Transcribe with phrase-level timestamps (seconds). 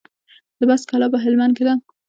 [0.59, 1.73] د بست کلا په هلمند کې ده